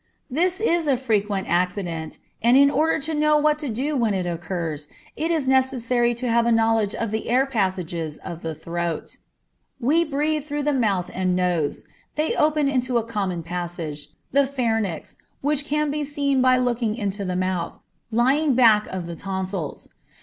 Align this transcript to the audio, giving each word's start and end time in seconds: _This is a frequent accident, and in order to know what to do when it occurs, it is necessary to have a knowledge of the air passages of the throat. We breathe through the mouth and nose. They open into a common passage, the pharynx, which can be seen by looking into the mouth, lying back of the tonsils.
_This 0.31 0.59
is 0.59 0.87
a 0.87 0.97
frequent 0.97 1.47
accident, 1.47 2.17
and 2.41 2.57
in 2.57 2.71
order 2.71 2.97
to 3.01 3.13
know 3.13 3.37
what 3.37 3.59
to 3.59 3.69
do 3.69 3.95
when 3.95 4.15
it 4.15 4.25
occurs, 4.25 4.87
it 5.15 5.29
is 5.29 5.47
necessary 5.47 6.15
to 6.15 6.27
have 6.27 6.47
a 6.47 6.51
knowledge 6.51 6.95
of 6.95 7.11
the 7.11 7.29
air 7.29 7.45
passages 7.45 8.17
of 8.17 8.41
the 8.41 8.55
throat. 8.55 9.17
We 9.79 10.03
breathe 10.03 10.43
through 10.43 10.63
the 10.63 10.73
mouth 10.73 11.11
and 11.13 11.35
nose. 11.35 11.85
They 12.15 12.33
open 12.35 12.67
into 12.67 12.97
a 12.97 13.03
common 13.05 13.43
passage, 13.43 14.07
the 14.31 14.47
pharynx, 14.47 15.17
which 15.41 15.65
can 15.65 15.91
be 15.91 16.03
seen 16.03 16.41
by 16.41 16.57
looking 16.57 16.95
into 16.95 17.23
the 17.23 17.35
mouth, 17.35 17.79
lying 18.11 18.55
back 18.55 18.87
of 18.87 19.05
the 19.05 19.15
tonsils. 19.15 19.89